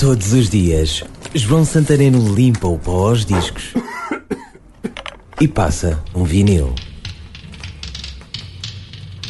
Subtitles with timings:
[0.00, 1.04] Todos os dias,
[1.34, 3.74] João Santareno limpa o pó aos discos
[5.38, 6.74] e passa um vinil.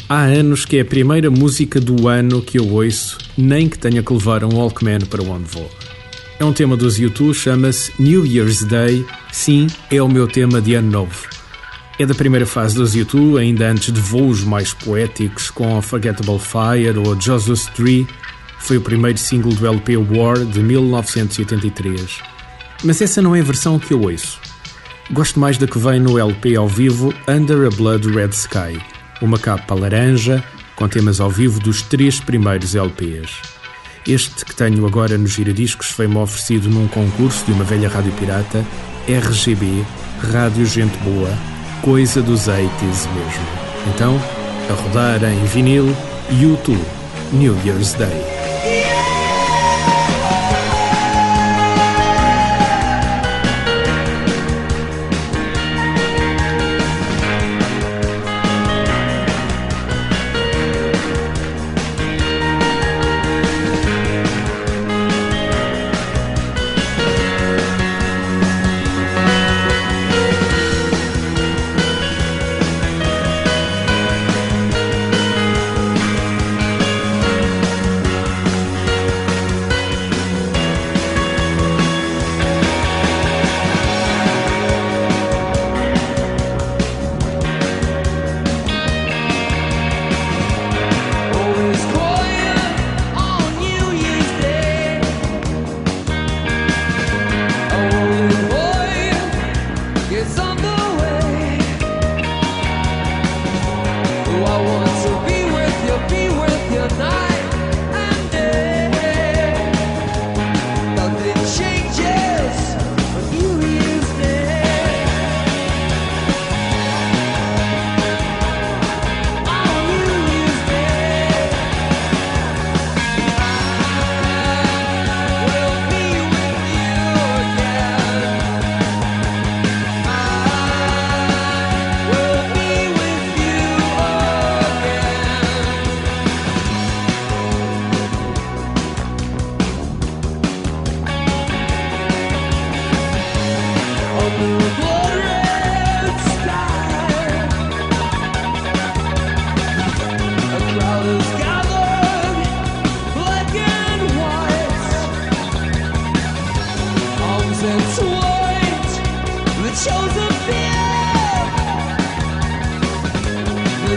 [0.07, 4.01] Há anos que é a primeira música do ano que eu ouço, nem que tenha
[4.01, 5.69] que levar um Walkman para onde vou.
[6.39, 9.05] É um tema dos YouTube, chama-se New Year's Day.
[9.29, 11.27] Sim, é o meu tema de ano novo.
[11.99, 16.97] É da primeira fase dos YouTube, ainda antes de voos mais poéticos com Forgettable Fire
[16.97, 18.07] ou Jesus Tree.
[18.61, 22.19] Foi o primeiro single do LP War de 1983.
[22.83, 24.39] Mas essa não é a versão que eu ouço.
[25.11, 28.79] Gosto mais da que vem no LP ao vivo Under a Blood Red Sky,
[29.21, 30.43] uma capa laranja
[30.75, 33.29] com temas ao vivo dos três primeiros LPs.
[34.07, 38.65] Este que tenho agora no giradiscos foi-me oferecido num concurso de uma velha rádio pirata,
[39.07, 39.85] RGB,
[40.31, 41.29] Rádio Gente Boa,
[41.83, 43.47] coisa dos 80s mesmo.
[43.93, 44.19] Então,
[44.69, 45.95] a rodar em vinil,
[46.31, 46.83] YouTube,
[47.33, 48.40] New Year's Day.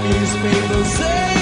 [0.04, 1.33] Newspapers say.